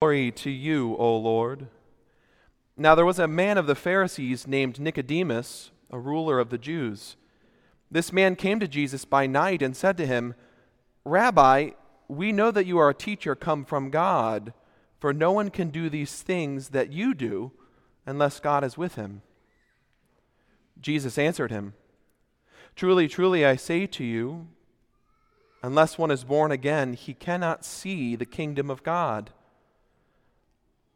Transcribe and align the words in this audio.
Glory 0.00 0.30
to 0.30 0.48
you, 0.48 0.94
O 0.96 1.16
Lord. 1.16 1.66
Now 2.76 2.94
there 2.94 3.04
was 3.04 3.18
a 3.18 3.26
man 3.26 3.58
of 3.58 3.66
the 3.66 3.74
Pharisees 3.74 4.46
named 4.46 4.78
Nicodemus, 4.78 5.72
a 5.90 5.98
ruler 5.98 6.38
of 6.38 6.50
the 6.50 6.58
Jews. 6.58 7.16
This 7.90 8.12
man 8.12 8.36
came 8.36 8.60
to 8.60 8.68
Jesus 8.68 9.04
by 9.04 9.26
night 9.26 9.60
and 9.60 9.76
said 9.76 9.96
to 9.96 10.06
him, 10.06 10.36
Rabbi, 11.04 11.70
we 12.06 12.30
know 12.30 12.52
that 12.52 12.64
you 12.64 12.78
are 12.78 12.90
a 12.90 12.94
teacher 12.94 13.34
come 13.34 13.64
from 13.64 13.90
God, 13.90 14.52
for 15.00 15.12
no 15.12 15.32
one 15.32 15.50
can 15.50 15.68
do 15.68 15.90
these 15.90 16.22
things 16.22 16.68
that 16.68 16.92
you 16.92 17.12
do 17.12 17.50
unless 18.06 18.38
God 18.38 18.62
is 18.62 18.78
with 18.78 18.94
him. 18.94 19.22
Jesus 20.80 21.18
answered 21.18 21.50
him, 21.50 21.74
Truly, 22.76 23.08
truly, 23.08 23.44
I 23.44 23.56
say 23.56 23.84
to 23.88 24.04
you, 24.04 24.46
unless 25.60 25.98
one 25.98 26.12
is 26.12 26.22
born 26.22 26.52
again, 26.52 26.92
he 26.92 27.14
cannot 27.14 27.64
see 27.64 28.14
the 28.14 28.24
kingdom 28.24 28.70
of 28.70 28.84
God. 28.84 29.32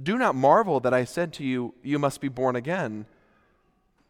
Do 0.00 0.16
not 0.16 0.34
marvel 0.34 0.80
that 0.80 0.94
I 0.94 1.04
said 1.04 1.32
to 1.34 1.44
you, 1.44 1.74
You 1.82 1.98
must 1.98 2.20
be 2.20 2.28
born 2.28 2.56
again. 2.56 3.06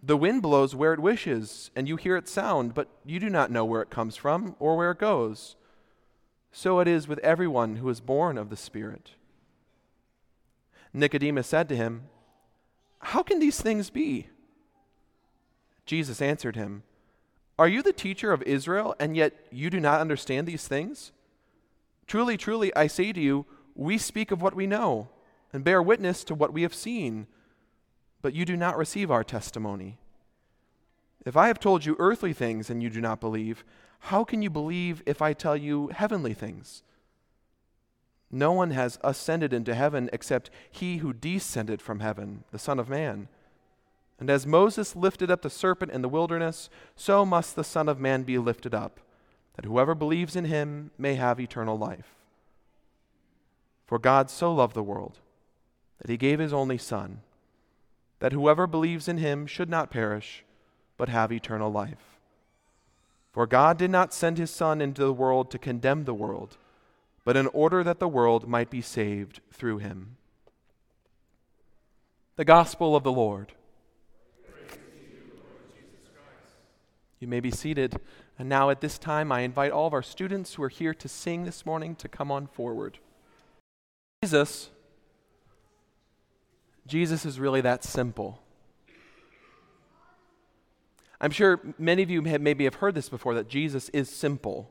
The 0.02 0.16
wind 0.16 0.42
blows 0.42 0.74
where 0.74 0.94
it 0.94 1.00
wishes, 1.00 1.70
and 1.76 1.88
you 1.88 1.96
hear 1.96 2.16
its 2.16 2.30
sound, 2.30 2.74
but 2.74 2.88
you 3.04 3.20
do 3.20 3.28
not 3.28 3.51
know 3.51 3.65
where 3.65 3.82
it 3.82 3.90
comes 3.90 4.16
from 4.16 4.56
or 4.59 4.76
where 4.76 4.92
it 4.92 4.98
goes. 4.98 5.56
So 6.52 6.80
it 6.80 6.88
is 6.88 7.06
with 7.06 7.18
everyone 7.18 7.76
who 7.76 7.88
is 7.88 8.00
born 8.00 8.38
of 8.38 8.50
the 8.50 8.56
Spirit. 8.56 9.12
Nicodemus 10.92 11.46
said 11.46 11.68
to 11.68 11.76
him, 11.76 12.04
How 13.00 13.22
can 13.22 13.38
these 13.38 13.60
things 13.60 13.90
be? 13.90 14.28
Jesus 15.87 16.22
answered 16.22 16.56
him, 16.56 16.82
Are 17.59 17.68
you 17.68 17.82
the 17.82 17.93
teacher 17.93 18.32
of 18.32 18.43
Israel, 18.43 18.95
and 18.98 19.16
yet 19.16 19.34
you 19.50 19.70
do 19.70 19.80
not 19.80 20.00
understand 20.00 20.46
these 20.46 20.66
things? 20.66 21.12
Truly, 22.06 22.37
truly, 22.37 22.74
I 22.74 22.87
say 22.87 23.12
to 23.12 23.20
you, 23.20 23.46
we 23.74 23.98
speak 23.98 24.30
of 24.30 24.43
what 24.43 24.56
we 24.56 24.66
know 24.66 25.09
and 25.52 25.65
bear 25.65 25.82
witness 25.82 26.24
to 26.24 26.34
what 26.34 26.52
we 26.52 26.62
have 26.62 26.74
seen, 26.74 27.26
but 28.23 28.34
you 28.34 28.45
do 28.45 28.56
not 28.56 28.76
receive 28.76 29.10
our 29.10 29.24
testimony. 29.24 29.98
If 31.26 31.37
I 31.37 31.48
have 31.48 31.59
told 31.59 31.84
you 31.84 31.96
earthly 31.98 32.32
things 32.32 32.70
and 32.70 32.82
you 32.82 32.90
do 32.90 33.01
not 33.01 33.20
believe, 33.20 33.65
how 34.04 34.24
can 34.24 34.43
you 34.43 34.51
believe 34.51 35.02
if 35.06 35.21
I 35.21 35.32
tell 35.32 35.56
you 35.56 35.88
heavenly 35.88 36.34
things? 36.34 36.82
No 38.30 38.52
one 38.52 38.71
has 38.71 38.98
ascended 39.02 39.52
into 39.52 39.74
heaven 39.74 40.09
except 40.12 40.51
he 40.71 40.98
who 40.98 41.12
descended 41.12 41.82
from 41.82 42.01
heaven, 42.01 42.45
the 42.52 42.59
Son 42.59 42.78
of 42.78 42.88
Man. 42.88 43.28
And 44.18 44.30
as 44.30 44.46
Moses 44.46 44.95
lifted 44.95 45.30
up 45.30 45.43
the 45.43 45.51
serpent 45.51 45.90
in 45.90 46.02
the 46.02 46.09
wilderness, 46.09 46.71
so 46.95 47.26
must 47.26 47.56
the 47.56 47.65
Son 47.65 47.88
of 47.88 47.98
Man 47.98 48.23
be 48.23 48.38
lifted 48.38 48.74
up, 48.74 49.01
that 49.56 49.65
whoever 49.65 49.95
believes 49.95 50.37
in 50.37 50.45
him 50.45 50.90
may 50.96 51.16
have 51.16 51.40
eternal 51.40 51.76
life. 51.76 52.15
For 53.87 53.98
God 53.98 54.30
so 54.30 54.54
loved 54.54 54.74
the 54.74 54.82
world 54.82 55.18
that 56.01 56.10
he 56.10 56.16
gave 56.16 56.38
his 56.38 56.52
only 56.52 56.79
Son, 56.79 57.20
that 58.18 58.32
whoever 58.32 58.66
believes 58.66 59.09
in 59.09 59.18
him 59.18 59.46
should 59.46 59.68
not 59.68 59.90
perish, 59.90 60.45
but 60.96 61.09
have 61.09 61.30
eternal 61.30 61.70
life. 61.70 62.18
For 63.32 63.46
God 63.46 63.79
did 63.79 63.90
not 63.90 64.12
send 64.12 64.38
his 64.38 64.50
Son 64.50 64.81
into 64.81 65.04
the 65.04 65.12
world 65.12 65.50
to 65.50 65.59
condemn 65.59 66.05
the 66.05 66.15
world, 66.15 66.56
but 67.25 67.37
in 67.37 67.47
order 67.49 67.84
that 67.84 68.00
the 68.00 68.09
world 68.09 68.49
might 68.49 68.71
be 68.71 68.81
saved 68.81 69.41
through 69.53 69.78
him. 69.78 70.16
The 72.37 72.44
Gospel 72.44 72.97
of 72.97 73.05
the 73.05 73.12
Lord. 73.12 73.53
You 77.21 77.28
may 77.28 77.41
be 77.41 77.50
seated. 77.50 78.00
And 78.38 78.49
now, 78.49 78.71
at 78.71 78.81
this 78.81 78.99
time, 78.99 79.31
I 79.31 79.41
invite 79.41 79.71
all 79.71 79.87
of 79.87 79.93
our 79.93 80.03
students 80.03 80.55
who 80.55 80.62
are 80.62 80.71
here 80.71 80.94
to 80.94 81.09
sing 81.09 81.44
this 81.44 81.67
morning 81.67 81.94
to 81.97 82.09
come 82.09 82.32
on 82.32 82.47
forward. 82.47 82.99
Jesus 84.22 84.71
Jesus 86.91 87.25
is 87.25 87.39
really 87.39 87.61
that 87.61 87.84
simple. 87.84 88.43
I'm 91.21 91.31
sure 91.31 91.61
many 91.78 92.03
of 92.03 92.11
you 92.11 92.23
have 92.25 92.41
maybe 92.41 92.65
have 92.65 92.75
heard 92.75 92.97
this 92.97 93.09
before 93.09 93.34
that 93.34 93.49
Jesus 93.49 93.89
is 93.91 94.11
simple. 94.11 94.69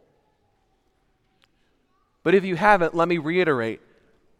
But 2.23 2.35
if 2.35 2.43
you 2.43 2.57
haven't, 2.57 2.93
let 2.93 3.07
me 3.07 3.17
reiterate. 3.17 3.79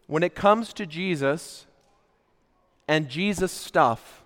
When 0.06 0.22
it 0.22 0.34
comes 0.34 0.74
to 0.74 0.84
Jesus 0.84 1.64
and 2.86 3.08
Jesus 3.08 3.50
stuff, 3.50 4.24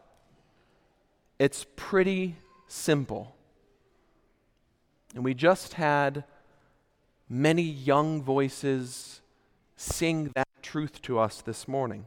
it's 1.38 1.64
pretty 1.76 2.34
simple. 2.66 3.36
And 5.14 5.24
we 5.24 5.32
just 5.32 5.74
had 5.74 6.24
many 7.28 7.62
young 7.62 8.20
voices 8.20 9.20
sing 9.76 10.32
that 10.34 10.48
truth 10.60 11.00
to 11.02 11.20
us 11.20 11.40
this 11.40 11.68
morning. 11.68 12.06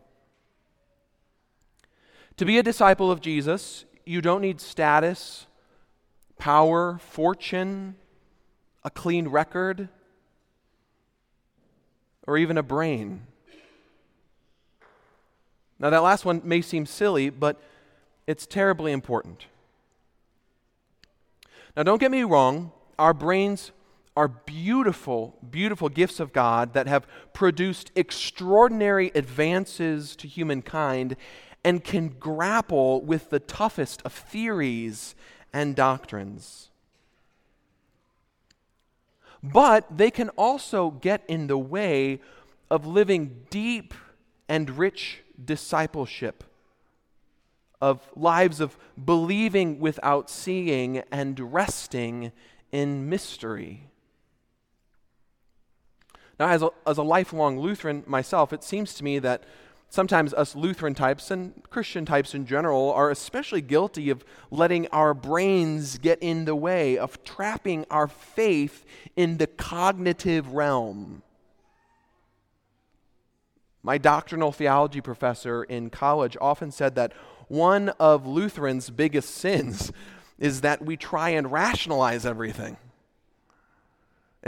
To 2.38 2.46
be 2.46 2.60
a 2.60 2.64
disciple 2.64 3.10
of 3.10 3.20
Jesus, 3.20 3.86
you 4.06 4.22
don't 4.22 4.42
need 4.42 4.62
status, 4.62 5.48
power, 6.38 7.00
fortune, 7.00 7.96
a 8.84 8.92
clean 8.92 9.28
record, 9.28 9.90
or 12.28 12.38
even 12.38 12.58
a 12.60 12.64
brain. 12.64 13.26
Now, 15.80 15.90
that 15.90 16.04
last 16.04 16.26
one 16.26 16.42
may 16.44 16.62
seem 16.62 16.86
silly, 16.86 17.32
but 17.32 17.60
it's 18.28 18.46
terribly 18.46 18.92
important. 18.92 19.48
Now, 21.76 21.84
don't 21.84 22.00
get 22.00 22.12
me 22.12 22.24
wrong, 22.24 22.72
our 23.00 23.14
brains 23.14 23.72
are 24.16 24.28
beautiful, 24.28 25.38
beautiful 25.48 25.90
gifts 25.90 26.20
of 26.20 26.34
God 26.34 26.74
that 26.74 26.88
have 26.88 27.08
produced 27.34 27.92
extraordinary 27.96 29.12
advances 29.16 30.16
to 30.16 30.28
humankind 30.28 31.16
and 31.68 31.84
can 31.84 32.08
grapple 32.08 33.02
with 33.02 33.30
the 33.30 33.42
toughest 33.42 34.02
of 34.06 34.14
theories 34.14 35.16
and 35.52 35.76
doctrines. 35.76 36.70
But 39.44 39.98
they 39.98 40.10
can 40.10 40.30
also 40.38 40.92
get 40.92 41.26
in 41.28 41.48
the 41.48 41.58
way 41.58 42.22
of 42.72 42.86
living 42.86 43.48
deep 43.50 43.94
and 44.48 44.78
rich 44.78 45.24
discipleship, 45.44 46.46
of 47.82 48.10
lives 48.16 48.62
of 48.62 48.78
believing 49.04 49.82
without 49.82 50.30
seeing 50.30 51.00
and 51.12 51.52
resting 51.52 52.32
in 52.72 53.10
mystery. 53.10 53.90
Now, 56.40 56.48
as 56.48 56.62
a, 56.62 56.70
as 56.86 56.98
a 56.98 57.04
lifelong 57.04 57.60
Lutheran 57.60 58.06
myself, 58.08 58.54
it 58.54 58.64
seems 58.64 58.94
to 58.94 59.04
me 59.04 59.20
that 59.20 59.44
sometimes 59.90 60.34
us 60.34 60.56
Lutheran 60.56 60.94
types 60.94 61.32
and 61.32 61.62
Christian 61.70 62.06
types 62.06 62.34
in 62.34 62.46
general 62.46 62.92
are 62.92 63.10
especially 63.10 63.62
guilty 63.62 64.10
of 64.10 64.24
letting 64.52 64.88
our 64.88 65.14
brains 65.14 65.98
get 65.98 66.20
in 66.22 66.46
the 66.46 66.56
way, 66.56 66.98
of 66.98 67.24
trapping 67.24 67.86
our 67.90 68.08
faith 68.08 68.86
in 69.16 69.38
the 69.38 69.48
cognitive 69.48 70.54
realm. 70.54 71.24
My 73.84 73.98
doctrinal 73.98 74.52
theology 74.52 75.00
professor 75.00 75.64
in 75.64 75.90
college 75.90 76.36
often 76.42 76.72
said 76.72 76.96
that 76.96 77.14
one 77.48 77.90
of 78.00 78.28
Lutherans' 78.28 78.90
biggest 78.90 79.34
sins 79.34 79.92
is 80.38 80.62
that 80.62 80.84
we 80.84 80.98
try 80.98 81.30
and 81.30 81.52
rationalize 81.52 82.26
everything. 82.26 82.78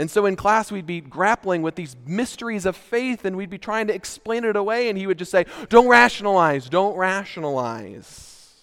And 0.00 0.10
so 0.10 0.24
in 0.24 0.34
class, 0.34 0.72
we'd 0.72 0.86
be 0.86 1.02
grappling 1.02 1.60
with 1.60 1.74
these 1.74 1.94
mysteries 2.06 2.64
of 2.64 2.74
faith 2.74 3.26
and 3.26 3.36
we'd 3.36 3.50
be 3.50 3.58
trying 3.58 3.86
to 3.88 3.94
explain 3.94 4.46
it 4.46 4.56
away, 4.56 4.88
and 4.88 4.96
he 4.96 5.06
would 5.06 5.18
just 5.18 5.30
say, 5.30 5.44
Don't 5.68 5.88
rationalize, 5.88 6.70
don't 6.70 6.96
rationalize. 6.96 8.54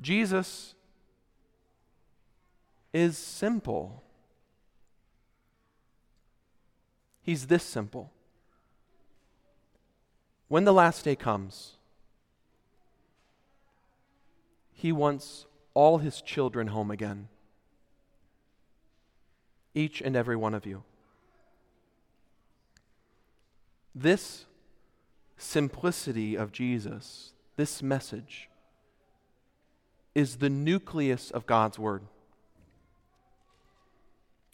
Jesus 0.00 0.74
is 2.94 3.18
simple. 3.18 4.02
He's 7.20 7.46
this 7.46 7.62
simple. 7.62 8.10
When 10.48 10.64
the 10.64 10.72
last 10.72 11.04
day 11.04 11.14
comes, 11.14 11.72
he 14.72 14.92
wants 14.92 15.44
all 15.74 15.98
his 15.98 16.20
children 16.20 16.68
home 16.68 16.90
again. 16.90 17.28
Each 19.74 20.00
and 20.00 20.14
every 20.14 20.36
one 20.36 20.54
of 20.54 20.66
you. 20.66 20.82
This 23.94 24.46
simplicity 25.36 26.36
of 26.36 26.52
Jesus, 26.52 27.32
this 27.56 27.82
message, 27.82 28.48
is 30.14 30.36
the 30.36 30.50
nucleus 30.50 31.30
of 31.30 31.46
God's 31.46 31.78
Word. 31.78 32.02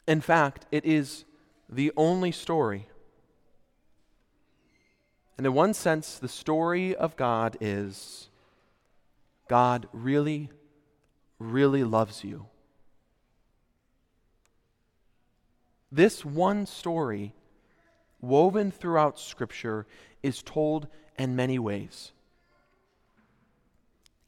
In 0.07 0.21
fact, 0.21 0.67
it 0.71 0.85
is 0.85 1.25
the 1.69 1.93
only 1.97 2.33
story. 2.33 2.89
And 5.37 5.47
in 5.47 5.53
one 5.53 5.75
sense, 5.75 6.19
the 6.19 6.29
story 6.29 6.97
of 6.97 7.17
God 7.17 7.57
is 7.61 8.29
God 9.49 9.87
really, 9.93 10.51
really 11.39 11.85
loves 11.85 12.25
you. 12.25 12.47
This 15.91 16.25
one 16.25 16.67
story, 16.67 17.33
woven 18.21 18.71
throughout 18.71 19.19
Scripture, 19.19 19.87
is 20.23 20.43
told 20.43 20.89
in 21.19 21.37
many 21.37 21.59
ways. 21.59 22.13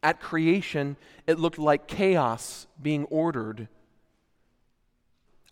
At 0.03 0.21
creation, 0.21 0.97
it 1.27 1.39
looked 1.39 1.59
like 1.59 1.87
chaos 1.87 2.67
being 2.81 3.05
ordered. 3.07 3.69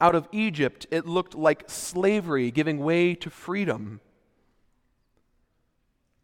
Out 0.01 0.15
of 0.15 0.29
Egypt, 0.33 0.87
it 0.91 1.07
looked 1.07 1.35
like 1.35 1.65
slavery 1.69 2.51
giving 2.51 2.79
way 2.79 3.15
to 3.17 3.29
freedom. 3.29 4.01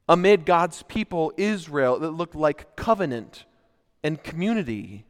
Amid 0.08 0.46
God's 0.46 0.82
people, 0.84 1.32
Israel, 1.36 2.02
it 2.02 2.10
looked 2.10 2.34
like 2.34 2.76
covenant 2.76 3.44
and 4.02 4.22
community. 4.22 5.04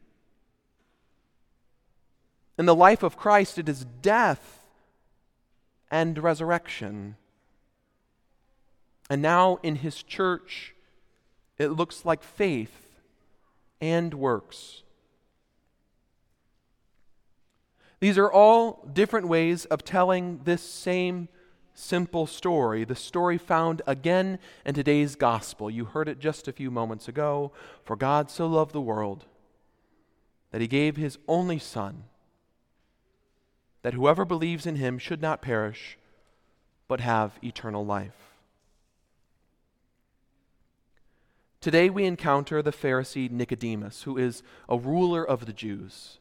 In 2.57 2.65
the 2.65 2.75
life 2.75 3.03
of 3.03 3.17
Christ, 3.17 3.57
it 3.57 3.67
is 3.67 3.85
death 4.01 4.65
and 5.91 6.17
resurrection. 6.17 7.15
And 9.09 9.21
now 9.21 9.59
in 9.61 9.77
his 9.77 10.01
church, 10.01 10.73
it 11.57 11.69
looks 11.69 12.05
like 12.05 12.23
faith 12.23 12.99
and 13.81 14.13
works. 14.13 14.83
These 17.99 18.17
are 18.17 18.31
all 18.31 18.87
different 18.91 19.27
ways 19.27 19.65
of 19.65 19.83
telling 19.83 20.41
this 20.43 20.61
same 20.61 21.27
simple 21.73 22.25
story, 22.25 22.85
the 22.85 22.95
story 22.95 23.37
found 23.37 23.81
again 23.85 24.39
in 24.65 24.73
today's 24.73 25.15
gospel. 25.15 25.69
You 25.69 25.85
heard 25.85 26.07
it 26.07 26.19
just 26.19 26.47
a 26.47 26.53
few 26.53 26.71
moments 26.71 27.07
ago. 27.07 27.51
For 27.83 27.95
God 27.95 28.31
so 28.31 28.47
loved 28.47 28.73
the 28.73 28.81
world 28.81 29.25
that 30.51 30.61
he 30.61 30.67
gave 30.67 30.95
his 30.95 31.17
only 31.27 31.59
Son, 31.59 32.05
that 33.85 33.93
whoever 33.93 34.25
believes 34.25 34.65
in 34.65 34.77
him 34.77 34.97
should 34.97 35.21
not 35.21 35.43
perish, 35.43 35.95
but 36.87 37.01
have 37.01 37.37
eternal 37.43 37.85
life. 37.85 38.33
Today 41.61 41.91
we 41.91 42.05
encounter 42.05 42.63
the 42.63 42.71
Pharisee 42.71 43.29
Nicodemus, 43.29 44.01
who 44.01 44.17
is 44.17 44.41
a 44.67 44.75
ruler 44.75 45.23
of 45.23 45.45
the 45.45 45.53
Jews, 45.53 46.17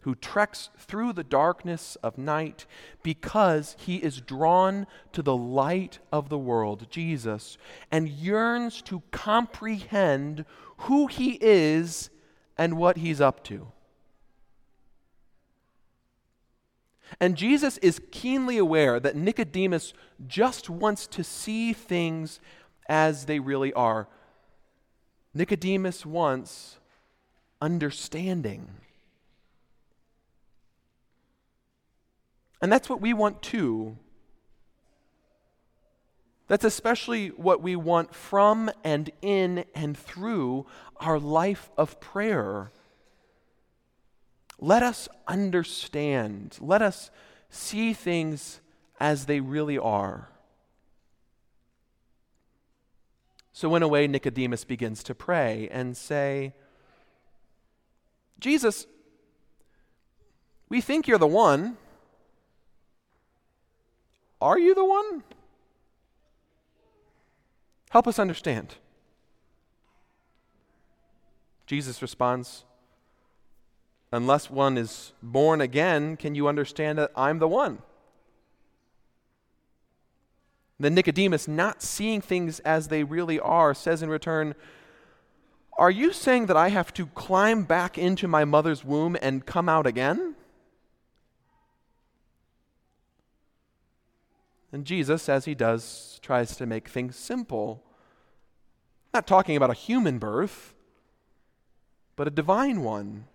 who 0.00 0.16
treks 0.16 0.70
through 0.76 1.12
the 1.12 1.22
darkness 1.22 1.96
of 2.02 2.18
night 2.18 2.66
because 3.04 3.76
he 3.78 3.98
is 3.98 4.20
drawn 4.20 4.88
to 5.12 5.22
the 5.22 5.36
light 5.36 6.00
of 6.10 6.28
the 6.28 6.36
world, 6.36 6.88
Jesus, 6.90 7.56
and 7.88 8.08
yearns 8.08 8.82
to 8.82 9.04
comprehend 9.12 10.44
who 10.78 11.06
he 11.06 11.38
is 11.40 12.10
and 12.58 12.76
what 12.76 12.96
he's 12.96 13.20
up 13.20 13.44
to. 13.44 13.68
And 17.20 17.36
Jesus 17.36 17.78
is 17.78 18.00
keenly 18.10 18.58
aware 18.58 18.98
that 19.00 19.16
Nicodemus 19.16 19.92
just 20.26 20.68
wants 20.68 21.06
to 21.08 21.24
see 21.24 21.72
things 21.72 22.40
as 22.88 23.26
they 23.26 23.38
really 23.38 23.72
are. 23.72 24.08
Nicodemus 25.34 26.04
wants 26.06 26.78
understanding. 27.60 28.68
And 32.60 32.72
that's 32.72 32.88
what 32.88 33.00
we 33.00 33.12
want 33.12 33.42
too. 33.42 33.96
That's 36.48 36.64
especially 36.64 37.28
what 37.28 37.60
we 37.60 37.74
want 37.76 38.14
from 38.14 38.70
and 38.84 39.10
in 39.20 39.64
and 39.74 39.96
through 39.96 40.66
our 40.98 41.18
life 41.18 41.70
of 41.76 42.00
prayer. 42.00 42.70
Let 44.58 44.82
us 44.82 45.08
understand. 45.26 46.56
Let 46.60 46.82
us 46.82 47.10
see 47.50 47.92
things 47.92 48.60
as 48.98 49.26
they 49.26 49.40
really 49.40 49.78
are. 49.78 50.30
So, 53.52 53.74
in 53.74 53.82
a 53.82 53.88
way, 53.88 54.06
Nicodemus 54.06 54.64
begins 54.64 55.02
to 55.04 55.14
pray 55.14 55.68
and 55.72 55.96
say, 55.96 56.52
Jesus, 58.38 58.86
we 60.68 60.82
think 60.82 61.08
you're 61.08 61.16
the 61.16 61.26
one. 61.26 61.78
Are 64.42 64.58
you 64.58 64.74
the 64.74 64.84
one? 64.84 65.24
Help 67.88 68.06
us 68.06 68.18
understand. 68.18 68.74
Jesus 71.66 72.02
responds, 72.02 72.65
Unless 74.16 74.50
one 74.50 74.78
is 74.78 75.12
born 75.22 75.60
again, 75.60 76.16
can 76.16 76.34
you 76.34 76.48
understand 76.48 76.96
that 76.96 77.10
I'm 77.14 77.38
the 77.38 77.46
one? 77.46 77.82
Then 80.80 80.94
Nicodemus, 80.94 81.46
not 81.46 81.82
seeing 81.82 82.22
things 82.22 82.58
as 82.60 82.88
they 82.88 83.04
really 83.04 83.38
are, 83.38 83.74
says 83.74 84.02
in 84.02 84.08
return, 84.08 84.54
Are 85.76 85.90
you 85.90 86.14
saying 86.14 86.46
that 86.46 86.56
I 86.56 86.70
have 86.70 86.94
to 86.94 87.08
climb 87.08 87.64
back 87.64 87.98
into 87.98 88.26
my 88.26 88.46
mother's 88.46 88.82
womb 88.82 89.18
and 89.20 89.44
come 89.44 89.68
out 89.68 89.86
again? 89.86 90.34
And 94.72 94.86
Jesus, 94.86 95.28
as 95.28 95.44
he 95.44 95.54
does, 95.54 96.18
tries 96.22 96.56
to 96.56 96.64
make 96.64 96.88
things 96.88 97.16
simple. 97.16 97.84
Not 99.12 99.26
talking 99.26 99.56
about 99.56 99.70
a 99.70 99.74
human 99.74 100.18
birth, 100.18 100.72
but 102.16 102.26
a 102.26 102.30
divine 102.30 102.80
one. 102.80 103.26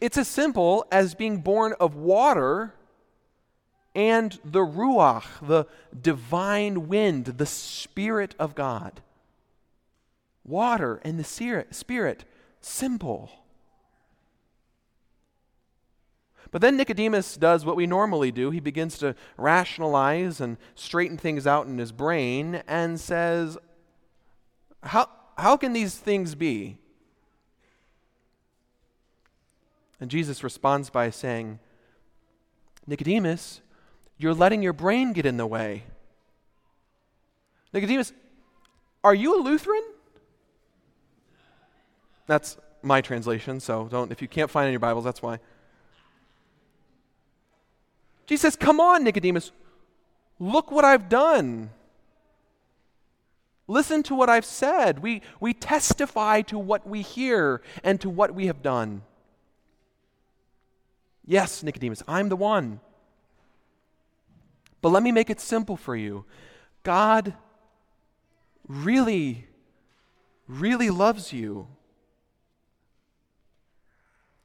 It's 0.00 0.18
as 0.18 0.28
simple 0.28 0.86
as 0.90 1.14
being 1.14 1.38
born 1.38 1.74
of 1.80 1.94
water 1.94 2.74
and 3.94 4.38
the 4.44 4.60
Ruach, 4.60 5.24
the 5.42 5.66
divine 6.00 6.88
wind, 6.88 7.26
the 7.26 7.46
Spirit 7.46 8.34
of 8.38 8.54
God. 8.54 9.00
Water 10.44 11.00
and 11.04 11.18
the 11.18 11.24
Spirit, 11.24 12.24
simple. 12.60 13.30
But 16.50 16.62
then 16.62 16.76
Nicodemus 16.76 17.36
does 17.36 17.64
what 17.64 17.76
we 17.76 17.86
normally 17.86 18.30
do. 18.32 18.50
He 18.50 18.60
begins 18.60 18.98
to 18.98 19.14
rationalize 19.36 20.40
and 20.40 20.56
straighten 20.74 21.18
things 21.18 21.46
out 21.46 21.66
in 21.66 21.76
his 21.76 21.92
brain 21.92 22.62
and 22.66 22.98
says, 22.98 23.58
How, 24.82 25.08
how 25.36 25.56
can 25.56 25.72
these 25.72 25.96
things 25.96 26.34
be? 26.34 26.78
And 30.00 30.10
Jesus 30.10 30.44
responds 30.44 30.90
by 30.90 31.10
saying, 31.10 31.58
Nicodemus, 32.86 33.60
you're 34.16 34.34
letting 34.34 34.62
your 34.62 34.72
brain 34.72 35.12
get 35.12 35.26
in 35.26 35.36
the 35.36 35.46
way. 35.46 35.84
Nicodemus, 37.72 38.12
are 39.04 39.14
you 39.14 39.38
a 39.38 39.40
Lutheran? 39.42 39.82
That's 42.26 42.56
my 42.82 43.00
translation, 43.00 43.60
so 43.60 43.88
don't 43.90 44.12
if 44.12 44.22
you 44.22 44.28
can't 44.28 44.50
find 44.50 44.66
in 44.66 44.72
your 44.72 44.80
Bibles, 44.80 45.04
that's 45.04 45.22
why. 45.22 45.38
Jesus 48.26 48.42
says, 48.42 48.56
Come 48.56 48.80
on, 48.80 49.04
Nicodemus, 49.04 49.52
look 50.38 50.70
what 50.70 50.84
I've 50.84 51.08
done. 51.08 51.70
Listen 53.66 54.02
to 54.04 54.14
what 54.14 54.30
I've 54.30 54.46
said. 54.46 55.00
We, 55.00 55.20
we 55.40 55.52
testify 55.52 56.40
to 56.42 56.58
what 56.58 56.86
we 56.88 57.02
hear 57.02 57.60
and 57.84 58.00
to 58.00 58.08
what 58.08 58.34
we 58.34 58.46
have 58.46 58.62
done. 58.62 59.02
Yes, 61.28 61.62
Nicodemus, 61.62 62.02
I'm 62.08 62.30
the 62.30 62.36
one. 62.36 62.80
But 64.80 64.88
let 64.88 65.02
me 65.02 65.12
make 65.12 65.28
it 65.28 65.40
simple 65.40 65.76
for 65.76 65.94
you. 65.94 66.24
God 66.84 67.34
really, 68.66 69.46
really 70.46 70.88
loves 70.88 71.30
you. 71.30 71.68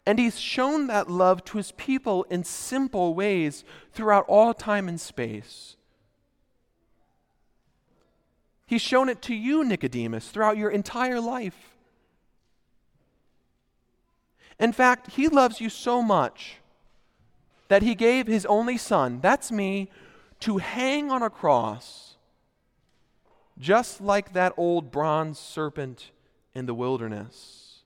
And 0.05 0.19
he's 0.19 0.37
shown 0.37 0.87
that 0.87 1.09
love 1.09 1.45
to 1.45 1.57
his 1.57 1.71
people 1.71 2.23
in 2.23 2.43
simple 2.43 3.13
ways 3.13 3.63
throughout 3.93 4.25
all 4.27 4.53
time 4.53 4.89
and 4.89 4.99
space. 4.99 5.77
He's 8.65 8.81
shown 8.81 9.07
it 9.07 9.21
to 9.21 9.33
you, 9.33 9.63
Nicodemus, 9.63 10.27
throughout 10.27 10.57
your 10.57 10.69
entire 10.69 11.21
life. 11.21 11.77
In 14.59 14.73
fact, 14.73 15.11
he 15.11 15.29
loves 15.29 15.61
you 15.61 15.69
so 15.69 16.01
much 16.01 16.57
that 17.73 17.81
he 17.81 17.95
gave 17.95 18.27
his 18.27 18.45
only 18.45 18.77
son, 18.77 19.19
that's 19.19 19.51
me, 19.51 19.89
to 20.39 20.59
hang 20.59 21.09
on 21.09 21.23
a 21.23 21.29
cross 21.31 22.17
just 23.57 23.99
like 23.99 24.33
that 24.33 24.53
old 24.57 24.91
bronze 24.91 25.39
serpent 25.39 26.11
in 26.53 26.67
the 26.67 26.73
wilderness. 26.75 27.79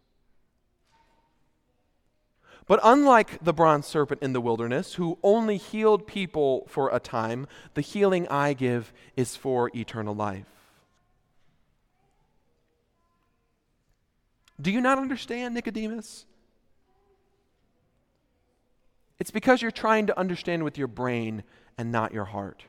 But 2.66 2.82
unlike 2.84 3.42
the 3.42 3.54
bronze 3.54 3.86
serpent 3.86 4.22
in 4.22 4.34
the 4.34 4.42
wilderness, 4.42 4.96
who 4.96 5.20
only 5.24 5.56
healed 5.56 6.06
people 6.06 6.66
for 6.68 6.94
a 6.94 7.00
time, 7.00 7.48
the 7.74 7.80
healing 7.80 8.28
I 8.28 8.52
give 8.52 8.92
is 9.16 9.38
for 9.38 9.72
eternal 9.74 10.14
life. 10.14 10.52
Do 14.60 14.70
you 14.70 14.82
not 14.82 14.98
understand, 14.98 15.54
Nicodemus? 15.54 16.27
It's 19.20 19.32
because 19.32 19.62
you're 19.62 19.72
trying 19.72 20.08
to 20.08 20.20
understand 20.20 20.64
with 20.64 20.78
your 20.78 20.88
brain 20.88 21.44
and 21.78 21.92
not 21.92 22.14
your 22.14 22.26
heart. 22.26 22.66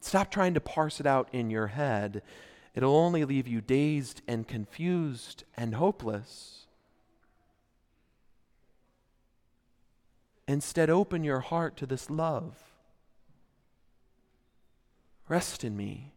Stop 0.00 0.30
trying 0.30 0.54
to 0.54 0.60
parse 0.60 1.00
it 1.00 1.06
out 1.06 1.28
in 1.32 1.50
your 1.50 1.68
head. 1.68 2.22
It'll 2.74 2.96
only 2.96 3.24
leave 3.24 3.48
you 3.48 3.60
dazed 3.60 4.22
and 4.28 4.46
confused 4.46 5.44
and 5.56 5.76
hopeless. 5.76 6.66
Instead, 10.46 10.90
open 10.90 11.24
your 11.24 11.40
heart 11.40 11.76
to 11.78 11.86
this 11.86 12.10
love. 12.10 12.58
Rest 15.28 15.64
in 15.64 15.76
me. 15.76 16.12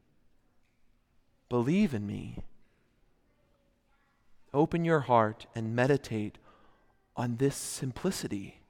Believe 1.50 1.94
in 1.94 2.06
me. 2.06 2.44
Open 4.54 4.84
your 4.84 5.02
heart 5.02 5.46
and 5.56 5.76
meditate 5.76 6.38
on 7.18 7.38
this 7.38 7.56
simplicity. 7.56 8.62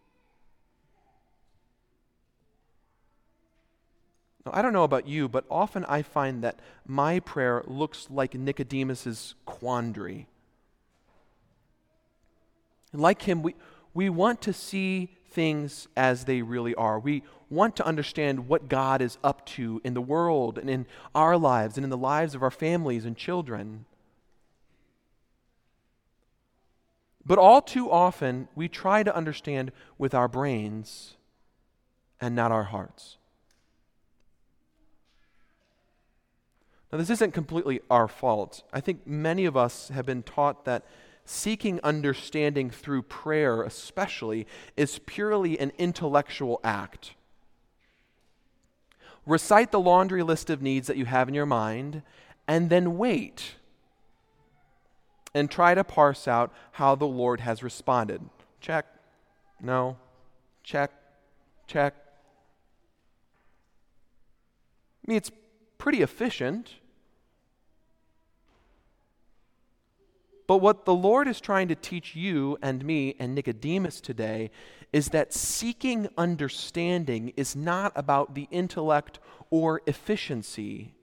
Now, 4.46 4.54
I 4.54 4.62
don't 4.62 4.72
know 4.72 4.86
about 4.86 5.08
you, 5.08 5.28
but 5.28 5.44
often 5.52 5.84
I 5.86 6.02
find 6.02 6.42
that 6.44 6.60
my 6.86 7.20
prayer 7.20 7.64
looks 7.68 8.08
like 8.10 8.34
Nicodemus's 8.34 9.36
quandary. 9.46 10.28
And 12.94 13.02
like 13.02 13.24
him, 13.24 13.44
we, 13.44 13.56
we 13.94 14.10
want 14.10 14.42
to 14.44 14.54
see 14.54 15.10
things 15.32 15.90
as 15.98 16.24
they 16.24 16.42
really 16.42 16.74
are. 16.76 16.98
We 16.98 17.24
want 17.50 17.76
to 17.76 17.86
understand 17.86 18.48
what 18.48 18.70
God 18.70 19.02
is 19.02 19.18
up 19.24 19.46
to 19.48 19.82
in 19.84 19.94
the 19.94 20.02
world 20.02 20.58
and 20.58 20.70
in 20.70 20.86
our 21.14 21.38
lives 21.38 21.78
and 21.78 21.84
in 21.84 21.90
the 21.90 21.98
lives 21.98 22.34
of 22.34 22.42
our 22.42 22.52
families 22.52 23.04
and 23.04 23.18
children. 23.18 23.86
But 27.28 27.38
all 27.38 27.62
too 27.62 27.92
often, 27.92 28.48
we 28.56 28.70
try 28.70 29.04
to 29.04 29.14
understand 29.14 29.74
with 29.98 30.14
our 30.14 30.30
brains 30.30 31.18
and 32.22 32.34
not 32.34 32.54
our 32.54 32.64
hearts. 32.64 33.18
Now, 36.90 36.98
this 36.98 37.10
isn't 37.10 37.34
completely 37.34 37.82
our 37.92 38.08
fault. 38.08 38.64
I 38.72 38.80
think 38.80 39.06
many 39.06 39.44
of 39.44 39.58
us 39.58 39.90
have 39.90 40.06
been 40.06 40.24
taught 40.24 40.64
that 40.64 40.86
seeking 41.26 41.82
understanding 41.84 42.70
through 42.70 43.02
prayer, 43.02 43.62
especially, 43.62 44.48
is 44.78 45.00
purely 45.00 45.60
an 45.60 45.74
intellectual 45.78 46.62
act. 46.64 47.16
Recite 49.26 49.74
the 49.74 49.82
laundry 49.82 50.24
list 50.24 50.50
of 50.50 50.62
needs 50.62 50.88
that 50.88 50.96
you 50.96 51.04
have 51.04 51.28
in 51.28 51.34
your 51.34 51.46
mind, 51.46 52.04
and 52.48 52.70
then 52.70 52.98
wait 52.98 53.56
and 55.34 55.50
try 55.50 55.76
to 55.76 55.84
parse 55.84 56.28
out 56.28 56.54
how 56.74 56.96
the 56.96 57.08
Lord 57.08 57.42
has 57.42 57.64
responded. 57.64 58.22
Check. 58.62 58.86
No. 59.62 59.98
Check. 60.64 60.92
Check. 61.68 61.94
I 65.06 65.12
mean, 65.12 65.18
it's 65.18 65.32
pretty 65.78 66.02
efficient. 66.02 66.76
But 70.48 70.58
what 70.58 70.86
the 70.86 70.94
Lord 70.94 71.28
is 71.28 71.42
trying 71.42 71.68
to 71.68 71.76
teach 71.76 72.16
you 72.16 72.58
and 72.62 72.84
me 72.86 73.16
and 73.20 73.36
Nicodemus 73.36 74.00
today 74.00 74.50
is 74.94 75.10
that 75.10 75.34
seeking 75.34 76.08
understanding 76.18 77.34
is 77.36 77.56
not 77.56 77.92
about 77.96 78.34
the 78.34 78.48
intellect 78.50 79.20
or 79.50 79.82
efficiency. 79.86 80.94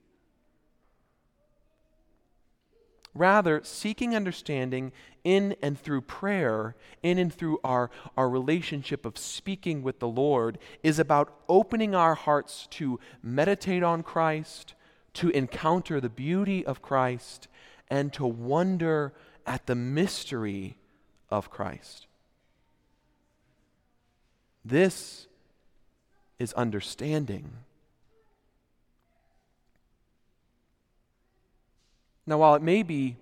Rather, 3.15 3.61
seeking 3.63 4.13
understanding 4.13 4.91
in 5.23 5.55
and 5.61 5.79
through 5.79 6.01
prayer, 6.01 6.75
in 7.01 7.17
and 7.17 7.33
through 7.33 7.59
our, 7.63 7.89
our 8.17 8.29
relationship 8.29 9.05
of 9.05 9.17
speaking 9.17 9.81
with 9.81 9.99
the 9.99 10.07
Lord, 10.07 10.57
is 10.83 10.99
about 10.99 11.33
opening 11.47 11.95
our 11.95 12.13
hearts 12.13 12.67
to 12.71 12.99
meditate 13.23 13.83
on 13.83 14.03
Christ, 14.03 14.75
to 15.13 15.29
encounter 15.29 16.01
the 16.01 16.09
beauty 16.09 16.65
of 16.65 16.81
Christ, 16.81 17.47
and 17.89 18.11
to 18.13 18.25
wonder 18.25 19.13
at 19.47 19.65
the 19.65 19.75
mystery 19.75 20.75
of 21.29 21.49
Christ. 21.49 22.07
This 24.65 25.27
is 26.37 26.51
understanding. 26.53 27.51
Now, 32.27 32.39
while 32.39 32.55
it 32.55 32.61
may 32.61 32.83
be 32.83 33.17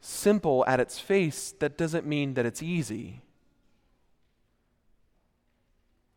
simple 0.00 0.64
at 0.66 0.80
its 0.80 0.98
face, 0.98 1.54
that 1.60 1.78
doesn't 1.78 2.06
mean 2.06 2.34
that 2.34 2.44
it's 2.44 2.62
easy. 2.62 3.22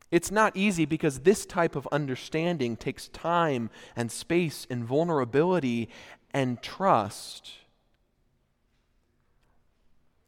It's 0.10 0.32
not 0.32 0.56
easy 0.56 0.86
because 0.86 1.20
this 1.20 1.46
type 1.46 1.76
of 1.76 1.88
understanding 1.92 2.78
takes 2.78 3.10
time 3.10 3.70
and 3.96 4.12
space 4.12 4.66
and 4.70 4.86
vulnerability 4.86 5.90
and 6.34 6.62
trust. 6.62 7.52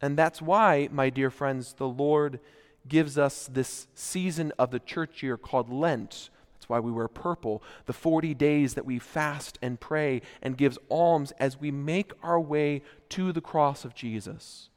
And 0.02 0.18
that's 0.18 0.42
why, 0.42 0.90
my 0.92 1.10
dear 1.10 1.30
friends, 1.30 1.74
the 1.74 1.88
Lord 1.88 2.40
gives 2.88 3.18
us 3.18 3.50
this 3.52 3.88
season 3.94 4.52
of 4.58 4.72
the 4.72 4.80
church 4.80 5.22
year 5.24 5.38
called 5.38 5.70
Lent. 5.72 6.30
Why 6.70 6.80
we 6.80 6.92
wear 6.92 7.08
purple, 7.08 7.64
the 7.88 7.94
40 7.94 8.36
days 8.36 8.76
that 8.76 8.86
we 8.86 9.00
fast 9.00 9.58
and 9.60 9.80
pray 9.80 10.22
and 10.40 10.56
gives 10.56 10.78
alms 10.88 11.32
as 11.40 11.60
we 11.60 11.72
make 11.72 12.12
our 12.22 12.40
way 12.40 12.84
to 13.10 13.32
the 13.32 13.42
cross 13.42 13.84
of 13.84 13.96
Jesus. 13.96 14.70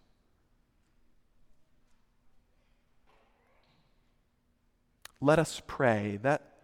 Let 5.20 5.38
us 5.38 5.60
pray. 5.66 6.18
That, 6.22 6.54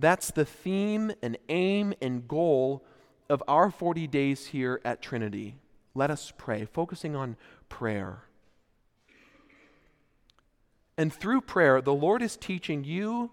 that's 0.00 0.32
the 0.32 0.44
theme 0.44 1.12
and 1.22 1.38
aim 1.48 1.94
and 2.02 2.26
goal 2.26 2.84
of 3.28 3.44
our 3.46 3.70
40 3.70 4.08
days 4.08 4.46
here 4.46 4.80
at 4.84 5.00
Trinity. 5.00 5.58
Let 5.94 6.10
us 6.10 6.32
pray, 6.36 6.64
focusing 6.64 7.14
on 7.14 7.36
prayer. 7.68 8.24
And 10.98 11.12
through 11.12 11.42
prayer, 11.42 11.80
the 11.80 11.94
Lord 11.94 12.20
is 12.20 12.36
teaching 12.36 12.82
you 12.82 13.30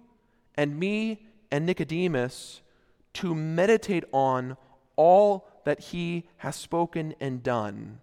and 0.58 0.80
me 0.80 1.22
and 1.52 1.66
Nicodemus 1.66 2.62
to 3.14 3.34
meditate 3.34 4.04
on 4.12 4.58
all 4.96 5.48
that 5.64 5.80
he 5.80 6.28
has 6.38 6.56
spoken 6.56 7.16
and 7.20 7.44
done. 7.44 8.00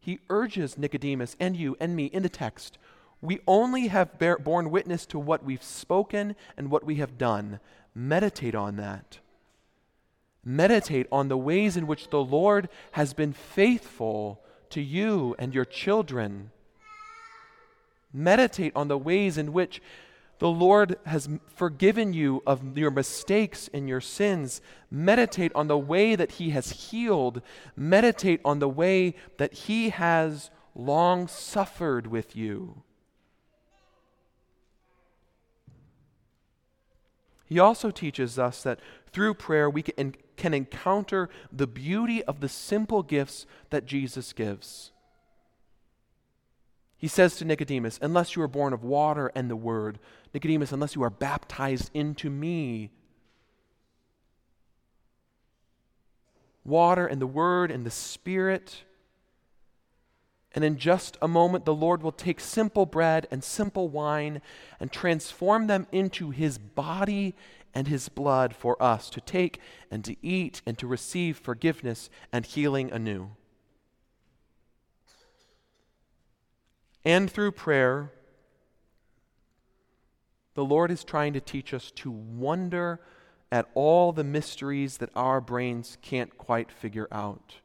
He 0.00 0.20
urges 0.28 0.78
Nicodemus 0.78 1.36
and 1.38 1.56
you 1.56 1.76
and 1.78 1.94
me 1.94 2.06
in 2.06 2.22
the 2.22 2.28
text. 2.28 2.78
We 3.20 3.40
only 3.46 3.86
have 3.88 4.18
bear, 4.18 4.36
borne 4.36 4.70
witness 4.70 5.06
to 5.06 5.18
what 5.18 5.44
we've 5.44 5.62
spoken 5.62 6.34
and 6.56 6.70
what 6.70 6.84
we 6.84 6.96
have 6.96 7.18
done. 7.18 7.60
Meditate 7.94 8.54
on 8.54 8.76
that. 8.76 9.20
Meditate 10.44 11.06
on 11.12 11.28
the 11.28 11.38
ways 11.38 11.76
in 11.76 11.86
which 11.86 12.10
the 12.10 12.22
Lord 12.22 12.68
has 12.92 13.14
been 13.14 13.32
faithful 13.32 14.42
to 14.70 14.82
you 14.82 15.36
and 15.38 15.54
your 15.54 15.64
children. 15.64 16.50
Meditate 18.12 18.72
on 18.74 18.88
the 18.88 18.98
ways 18.98 19.38
in 19.38 19.52
which 19.52 19.80
the 20.42 20.50
Lord 20.50 20.96
has 21.06 21.28
forgiven 21.54 22.12
you 22.12 22.42
of 22.44 22.76
your 22.76 22.90
mistakes 22.90 23.70
and 23.72 23.88
your 23.88 24.00
sins. 24.00 24.60
Meditate 24.90 25.52
on 25.54 25.68
the 25.68 25.78
way 25.78 26.16
that 26.16 26.32
He 26.32 26.50
has 26.50 26.90
healed. 26.90 27.42
Meditate 27.76 28.40
on 28.44 28.58
the 28.58 28.68
way 28.68 29.14
that 29.38 29.52
He 29.52 29.90
has 29.90 30.50
long 30.74 31.28
suffered 31.28 32.08
with 32.08 32.34
you. 32.34 32.82
He 37.44 37.60
also 37.60 37.92
teaches 37.92 38.36
us 38.36 38.64
that 38.64 38.80
through 39.12 39.34
prayer 39.34 39.70
we 39.70 39.82
can, 39.82 40.16
encounter 40.42 41.28
the 41.52 41.68
beauty 41.68 42.24
of 42.24 42.40
the 42.40 42.48
simple 42.48 43.04
gifts 43.04 43.46
that 43.70 43.86
Jesus 43.86 44.32
gives. 44.32 44.91
He 47.02 47.08
says 47.08 47.34
to 47.36 47.44
Nicodemus, 47.44 47.98
Unless 48.00 48.36
you 48.36 48.42
are 48.42 48.48
born 48.48 48.72
of 48.72 48.84
water 48.84 49.32
and 49.34 49.50
the 49.50 49.56
Word, 49.56 49.98
Nicodemus, 50.32 50.70
unless 50.70 50.94
you 50.94 51.02
are 51.02 51.10
baptized 51.10 51.90
into 51.92 52.30
me, 52.30 52.92
water 56.64 57.04
and 57.04 57.20
the 57.20 57.26
Word 57.26 57.72
and 57.72 57.84
the 57.84 57.90
Spirit. 57.90 58.84
And 60.54 60.62
in 60.62 60.78
just 60.78 61.18
a 61.20 61.26
moment, 61.26 61.64
the 61.64 61.74
Lord 61.74 62.04
will 62.04 62.12
take 62.12 62.38
simple 62.38 62.86
bread 62.86 63.26
and 63.32 63.42
simple 63.42 63.88
wine 63.88 64.40
and 64.78 64.92
transform 64.92 65.66
them 65.66 65.88
into 65.90 66.30
his 66.30 66.56
body 66.56 67.34
and 67.74 67.88
his 67.88 68.08
blood 68.08 68.54
for 68.54 68.80
us 68.80 69.10
to 69.10 69.20
take 69.20 69.58
and 69.90 70.04
to 70.04 70.14
eat 70.24 70.62
and 70.64 70.78
to 70.78 70.86
receive 70.86 71.36
forgiveness 71.36 72.08
and 72.32 72.46
healing 72.46 72.92
anew. 72.92 73.32
And 77.04 77.30
through 77.30 77.52
prayer, 77.52 78.12
the 80.54 80.64
Lord 80.64 80.90
is 80.90 81.04
trying 81.04 81.32
to 81.32 81.40
teach 81.40 81.74
us 81.74 81.90
to 81.96 82.10
wonder 82.10 83.00
at 83.50 83.68
all 83.74 84.12
the 84.12 84.24
mysteries 84.24 84.98
that 84.98 85.10
our 85.14 85.40
brains 85.40 85.98
can't 86.00 86.36
quite 86.38 86.70
figure 86.70 87.08
out. 87.10 87.56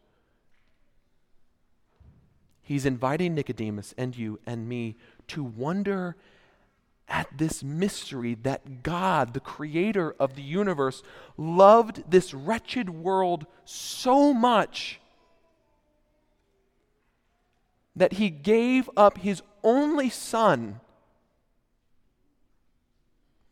He's 2.62 2.86
inviting 2.86 3.36
Nicodemus 3.36 3.94
and 3.98 4.17
you 4.17 4.39
and 4.46 4.67
me 4.67 4.98
to 5.27 5.44
wonder 5.44 6.17
at 7.08 7.27
this 7.38 7.63
mystery 7.63 8.36
that 8.44 8.84
God, 8.84 9.34
the 9.34 9.39
creator 9.39 10.13
of 10.20 10.36
the 10.36 10.41
universe, 10.41 11.03
loved 11.38 12.12
this 12.12 12.34
wretched 12.34 12.89
world 12.89 13.46
so 13.63 14.34
much 14.34 15.00
that 17.98 18.13
he 18.13 18.30
gave 18.30 18.89
up 18.96 19.18
his 19.18 19.42
only 19.63 20.10
son 20.10 20.80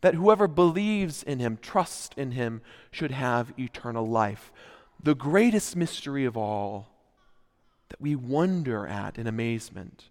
that 0.01 0.13
whoever 0.13 0.47
believes 0.47 1.23
in 1.23 1.39
him, 1.39 1.57
trusts 1.59 2.15
in 2.15 2.31
him, 2.31 2.61
should 2.91 3.09
have 3.09 3.51
eternal 3.57 4.07
life. 4.07 4.51
The 5.01 5.15
greatest 5.15 5.75
mystery 5.75 6.25
of 6.25 6.37
all 6.37 6.89
that 7.89 7.99
we 7.99 8.15
wonder 8.15 8.85
at 8.85 9.17
in 9.17 9.25
amazement. 9.25 10.09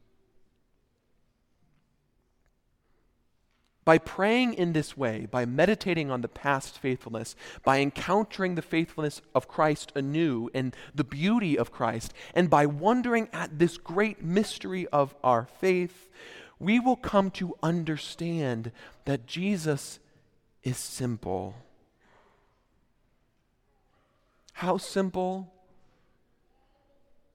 By 3.85 3.99
praying 3.99 4.55
in 4.55 4.73
this 4.73 4.97
way, 4.97 5.26
by 5.31 5.45
meditating 5.45 6.11
on 6.11 6.23
the 6.23 6.29
past 6.29 6.79
faithfulness, 6.79 7.37
by 7.62 7.81
encountering 7.81 8.55
the 8.55 8.62
faithfulness 8.62 9.21
of 9.35 9.49
Christ 9.49 9.93
anew 9.95 10.49
and 10.55 10.75
the 10.95 11.05
beauty 11.05 11.59
of 11.59 11.71
Christ, 11.71 12.14
and 12.35 12.49
by 12.49 12.64
wondering 12.64 13.29
at 13.33 13.59
this 13.59 13.76
great 13.76 14.23
mystery 14.23 14.87
of 14.88 15.14
our 15.23 15.47
faith, 15.61 16.09
we 16.59 16.81
will 16.81 16.97
come 16.97 17.31
to 17.33 17.57
understand 17.62 18.73
that 19.05 19.26
Jesus 19.26 19.99
is 20.62 20.79
simple. 20.79 21.55
How 24.55 24.79
simple? 24.79 25.53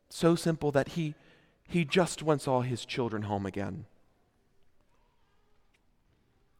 So 0.10 0.36
simple 0.36 0.72
that 0.72 0.90
he, 0.90 1.14
he 1.68 1.86
just 1.86 2.24
wants 2.24 2.48
all 2.48 2.62
his 2.62 2.86
children 2.86 3.24
home 3.24 3.46
again. 3.46 3.86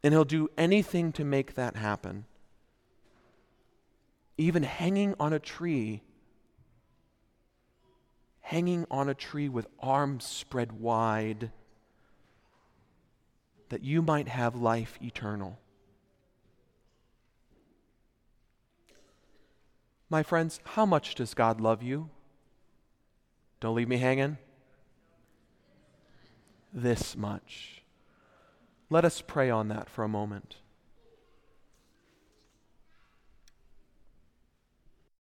And 0.02 0.14
he'll 0.14 0.24
do 0.24 0.48
anything 0.56 1.12
to 1.12 1.24
make 1.24 1.54
that 1.54 1.76
happen. 1.76 2.24
Even 4.38 4.62
hanging 4.62 5.14
on 5.20 5.32
a 5.32 5.38
tree, 5.38 6.02
hanging 8.40 8.86
on 8.90 9.08
a 9.08 9.14
tree 9.14 9.48
with 9.48 9.66
arms 9.78 10.24
spread 10.24 10.72
wide, 10.72 11.50
that 13.68 13.84
you 13.84 14.02
might 14.02 14.28
have 14.28 14.56
life 14.56 14.98
eternal. 15.02 15.58
My 20.08 20.24
friends, 20.24 20.60
how 20.64 20.84
much 20.84 21.14
does 21.14 21.34
God 21.34 21.60
love 21.60 21.82
you? 21.82 22.10
Don't 23.60 23.76
leave 23.76 23.88
me 23.88 23.98
hanging. 23.98 24.38
This 26.72 27.16
much. 27.16 27.79
Let 28.92 29.04
us 29.04 29.22
pray 29.24 29.48
on 29.48 29.68
that 29.68 29.88
for 29.88 30.02
a 30.02 30.08
moment. 30.08 30.56